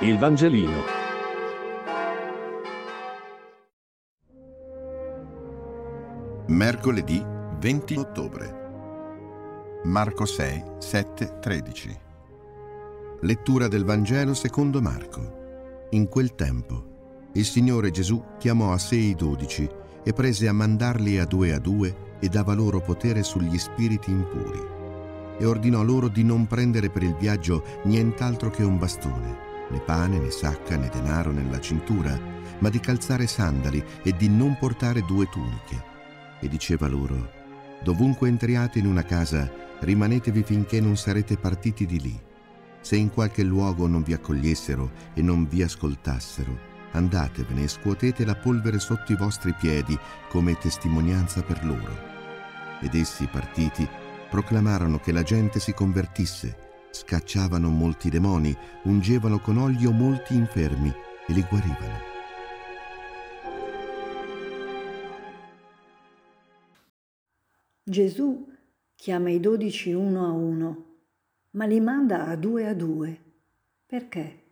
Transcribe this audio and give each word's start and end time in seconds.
Il 0.00 0.18
Vangelino. 0.18 0.82
Mercoledì 6.48 7.24
20 7.58 7.96
ottobre. 7.96 9.80
Marco 9.84 10.26
6, 10.26 10.62
7, 10.76 11.38
13. 11.40 11.98
Lettura 13.22 13.68
del 13.68 13.86
Vangelo 13.86 14.34
secondo 14.34 14.82
Marco. 14.82 15.86
In 15.92 16.08
quel 16.08 16.34
tempo 16.34 17.30
il 17.32 17.46
Signore 17.46 17.90
Gesù 17.90 18.22
chiamò 18.36 18.74
a 18.74 18.78
sé 18.78 18.96
i 18.96 19.14
dodici 19.14 19.66
e 20.04 20.12
prese 20.12 20.46
a 20.46 20.52
mandarli 20.52 21.18
a 21.18 21.24
due 21.24 21.54
a 21.54 21.58
due 21.58 22.18
e 22.20 22.28
dava 22.28 22.52
loro 22.52 22.82
potere 22.82 23.22
sugli 23.22 23.56
spiriti 23.56 24.10
impuri. 24.10 24.62
E 25.38 25.46
ordinò 25.46 25.82
loro 25.82 26.08
di 26.08 26.22
non 26.22 26.46
prendere 26.46 26.90
per 26.90 27.02
il 27.02 27.14
viaggio 27.14 27.64
nient'altro 27.84 28.50
che 28.50 28.62
un 28.62 28.76
bastone, 28.78 29.45
né 29.70 29.80
pane, 29.80 30.18
né 30.18 30.30
sacca, 30.30 30.76
né 30.76 30.88
denaro 30.88 31.32
nella 31.32 31.60
cintura, 31.60 32.18
ma 32.58 32.68
di 32.68 32.80
calzare 32.80 33.26
sandali 33.26 33.84
e 34.02 34.12
di 34.16 34.28
non 34.28 34.56
portare 34.58 35.02
due 35.02 35.28
tuniche. 35.28 35.94
E 36.40 36.48
diceva 36.48 36.86
loro, 36.86 37.30
dovunque 37.82 38.28
entriate 38.28 38.78
in 38.78 38.86
una 38.86 39.02
casa, 39.02 39.50
rimanetevi 39.80 40.42
finché 40.42 40.80
non 40.80 40.96
sarete 40.96 41.36
partiti 41.36 41.86
di 41.86 42.00
lì 42.00 42.20
se 42.86 42.94
in 42.94 43.10
qualche 43.10 43.42
luogo 43.42 43.88
non 43.88 44.04
vi 44.04 44.12
accogliessero 44.12 44.92
e 45.12 45.20
non 45.20 45.48
vi 45.48 45.60
ascoltassero, 45.60 46.56
andatevene 46.92 47.64
e 47.64 47.68
scuotete 47.68 48.24
la 48.24 48.36
polvere 48.36 48.78
sotto 48.78 49.10
i 49.10 49.16
vostri 49.16 49.52
piedi 49.58 49.98
come 50.28 50.56
testimonianza 50.56 51.42
per 51.42 51.64
loro. 51.64 51.92
Ed 52.80 52.94
essi, 52.94 53.26
partiti, 53.26 53.88
proclamarono 54.30 55.00
che 55.00 55.10
la 55.10 55.24
gente 55.24 55.58
si 55.58 55.74
convertisse, 55.74 56.65
scacciavano 57.00 57.68
molti 57.68 58.08
demoni, 58.08 58.56
ungevano 58.84 59.38
con 59.38 59.58
olio 59.58 59.92
molti 59.92 60.34
infermi 60.34 60.92
e 61.26 61.32
li 61.32 61.44
guarivano. 61.48 62.04
Gesù 67.82 68.48
chiama 68.94 69.30
i 69.30 69.40
dodici 69.40 69.92
uno 69.92 70.26
a 70.26 70.30
uno 70.30 70.86
ma 71.56 71.64
li 71.64 71.80
manda 71.80 72.26
a 72.26 72.36
due 72.36 72.66
a 72.66 72.74
due. 72.74 73.18
Perché? 73.86 74.42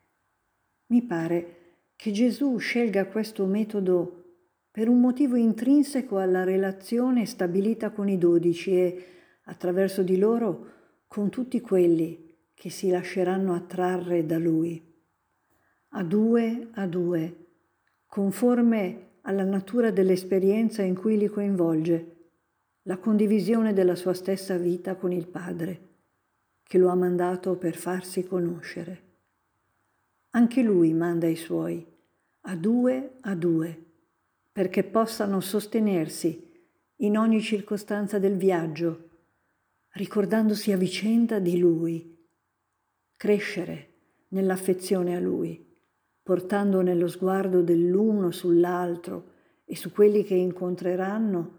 Mi 0.86 1.02
pare 1.02 1.56
che 1.96 2.10
Gesù 2.10 2.56
scelga 2.56 3.06
questo 3.06 3.44
metodo 3.46 4.22
per 4.70 4.88
un 4.88 5.00
motivo 5.00 5.36
intrinseco 5.36 6.18
alla 6.18 6.44
relazione 6.44 7.26
stabilita 7.26 7.90
con 7.90 8.08
i 8.08 8.18
dodici 8.18 8.72
e, 8.72 9.04
attraverso 9.44 10.02
di 10.02 10.18
loro, 10.18 10.72
con 11.06 11.30
tutti 11.30 11.60
quelli 11.60 12.33
che 12.54 12.70
si 12.70 12.88
lasceranno 12.88 13.54
attrarre 13.54 14.24
da 14.24 14.38
Lui. 14.38 14.82
A 15.90 16.02
due 16.02 16.68
a 16.72 16.86
due, 16.86 17.46
conforme 18.06 19.18
alla 19.22 19.44
natura 19.44 19.90
dell'esperienza 19.90 20.82
in 20.82 20.94
cui 20.94 21.18
li 21.18 21.28
coinvolge, 21.28 22.16
la 22.82 22.98
condivisione 22.98 23.72
della 23.72 23.94
sua 23.94 24.14
stessa 24.14 24.56
vita 24.56 24.96
con 24.96 25.12
il 25.12 25.26
Padre 25.26 25.92
che 26.62 26.78
lo 26.78 26.88
ha 26.88 26.94
mandato 26.94 27.56
per 27.56 27.76
farsi 27.76 28.26
conoscere. 28.26 29.02
Anche 30.30 30.62
lui 30.62 30.92
manda 30.92 31.26
i 31.26 31.36
suoi, 31.36 31.86
a 32.42 32.56
due 32.56 33.18
a 33.20 33.34
due, 33.34 33.84
perché 34.50 34.82
possano 34.82 35.40
sostenersi 35.40 36.52
in 36.96 37.18
ogni 37.18 37.40
circostanza 37.40 38.18
del 38.18 38.36
viaggio, 38.36 39.10
ricordandosi 39.92 40.72
a 40.72 40.76
vicenda 40.76 41.38
di 41.38 41.58
lui, 41.58 42.13
crescere 43.16 43.92
nell'affezione 44.28 45.16
a 45.16 45.20
lui, 45.20 45.64
portando 46.22 46.80
nello 46.80 47.08
sguardo 47.08 47.62
dell'uno 47.62 48.30
sull'altro 48.30 49.32
e 49.64 49.76
su 49.76 49.92
quelli 49.92 50.24
che 50.24 50.34
incontreranno 50.34 51.58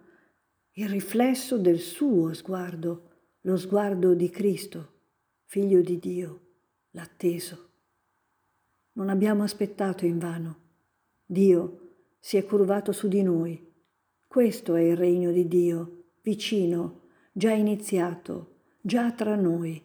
il 0.73 0.89
riflesso 0.89 1.57
del 1.57 1.79
suo 1.79 2.33
sguardo, 2.33 3.09
lo 3.41 3.57
sguardo 3.57 4.13
di 4.13 4.29
Cristo 4.29 4.93
figlio 5.45 5.81
di 5.81 5.99
Dio, 5.99 6.41
l'atteso. 6.91 7.69
Non 8.93 9.09
abbiamo 9.09 9.43
aspettato 9.43 10.05
in 10.05 10.17
vano. 10.17 10.63
Dio 11.25 11.93
si 12.19 12.35
è 12.35 12.43
curvato 12.43 12.91
su 12.91 13.07
di 13.07 13.21
noi. 13.21 13.73
Questo 14.27 14.75
è 14.75 14.81
il 14.81 14.97
regno 14.97 15.31
di 15.31 15.47
Dio, 15.47 16.07
vicino, 16.21 17.03
già 17.31 17.51
iniziato, 17.51 18.63
già 18.81 19.11
tra 19.13 19.35
noi. 19.35 19.81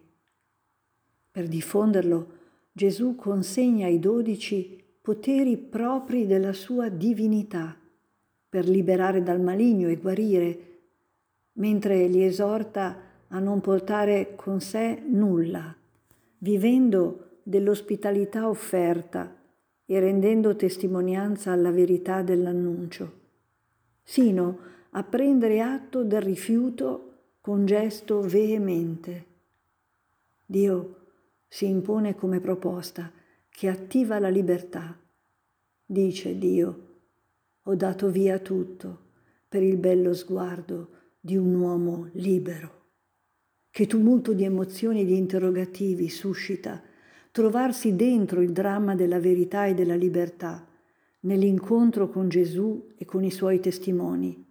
Per 1.30 1.46
diffonderlo, 1.46 2.38
Gesù 2.72 3.14
consegna 3.14 3.86
ai 3.86 3.98
dodici 3.98 4.82
poteri 5.00 5.56
propri 5.56 6.26
della 6.26 6.52
sua 6.52 6.88
divinità, 6.88 7.76
per 8.48 8.68
liberare 8.68 9.22
dal 9.22 9.40
maligno 9.40 9.88
e 9.88 9.96
guarire, 9.96 10.58
mentre 11.54 12.06
li 12.06 12.24
esorta 12.24 12.96
a 13.28 13.38
non 13.38 13.60
portare 13.60 14.34
con 14.34 14.60
sé 14.60 15.02
nulla, 15.06 15.74
vivendo 16.38 17.38
dell'ospitalità 17.42 18.48
offerta 18.48 19.36
e 19.86 20.00
rendendo 20.00 20.56
testimonianza 20.56 21.52
alla 21.52 21.70
verità 21.70 22.22
dell'annuncio, 22.22 23.12
sino 24.02 24.58
a 24.90 25.02
prendere 25.04 25.60
atto 25.60 26.02
del 26.02 26.22
rifiuto 26.22 27.06
con 27.40 27.66
gesto 27.66 28.20
veemente. 28.20 29.24
Dio 30.44 30.99
si 31.52 31.66
impone 31.66 32.14
come 32.14 32.38
proposta 32.38 33.10
che 33.48 33.68
attiva 33.68 34.20
la 34.20 34.28
libertà. 34.28 34.96
Dice 35.84 36.38
Dio, 36.38 36.86
ho 37.64 37.74
dato 37.74 38.08
via 38.08 38.38
tutto 38.38 39.08
per 39.48 39.64
il 39.64 39.76
bello 39.76 40.14
sguardo 40.14 40.90
di 41.18 41.36
un 41.36 41.52
uomo 41.56 42.08
libero. 42.12 42.78
Che 43.68 43.86
tumulto 43.88 44.32
di 44.32 44.44
emozioni 44.44 45.00
e 45.00 45.04
di 45.04 45.16
interrogativi 45.16 46.08
suscita 46.08 46.80
trovarsi 47.32 47.96
dentro 47.96 48.42
il 48.42 48.52
dramma 48.52 48.94
della 48.94 49.18
verità 49.18 49.66
e 49.66 49.74
della 49.74 49.96
libertà, 49.96 50.64
nell'incontro 51.22 52.08
con 52.08 52.28
Gesù 52.28 52.92
e 52.96 53.04
con 53.04 53.24
i 53.24 53.30
suoi 53.32 53.58
testimoni, 53.58 54.46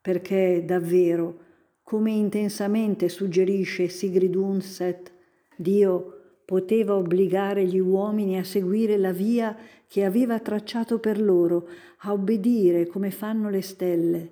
perché 0.00 0.62
davvero, 0.64 1.40
come 1.82 2.12
intensamente 2.12 3.08
suggerisce 3.08 3.88
Sigrid 3.88 4.36
Undset, 4.36 5.12
Dio 5.56 6.14
poteva 6.44 6.94
obbligare 6.94 7.64
gli 7.64 7.78
uomini 7.78 8.38
a 8.38 8.44
seguire 8.44 8.96
la 8.96 9.12
via 9.12 9.56
che 9.86 10.04
aveva 10.04 10.38
tracciato 10.40 10.98
per 10.98 11.20
loro, 11.20 11.68
a 11.98 12.12
obbedire 12.12 12.86
come 12.86 13.10
fanno 13.10 13.48
le 13.48 13.62
stelle, 13.62 14.30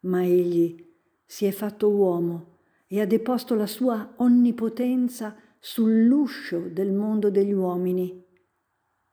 ma 0.00 0.24
egli 0.24 0.76
si 1.24 1.46
è 1.46 1.50
fatto 1.50 1.88
uomo 1.88 2.58
e 2.86 3.00
ha 3.00 3.06
deposto 3.06 3.54
la 3.54 3.66
sua 3.66 4.14
onnipotenza 4.16 5.36
sull'uscio 5.58 6.68
del 6.70 6.92
mondo 6.92 7.30
degli 7.30 7.52
uomini. 7.52 8.22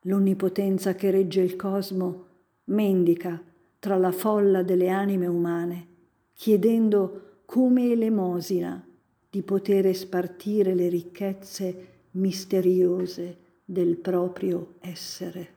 L'onnipotenza 0.01 0.95
che 0.95 1.11
regge 1.11 1.41
il 1.41 1.55
cosmo 1.55 2.25
mendica 2.65 3.41
tra 3.79 3.97
la 3.97 4.11
folla 4.11 4.61
delle 4.61 4.89
anime 4.89 5.27
umane, 5.27 5.87
chiedendo 6.33 7.43
come 7.45 7.91
elemosina 7.91 8.85
di 9.29 9.41
poter 9.43 9.95
spartire 9.95 10.75
le 10.75 10.89
ricchezze 10.89 11.90
misteriose 12.11 13.37
del 13.63 13.97
proprio 13.97 14.75
essere. 14.81 15.53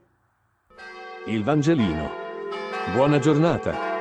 Il 1.27 1.43
Vangelino. 1.43 2.11
Buona 2.95 3.19
giornata. 3.19 3.94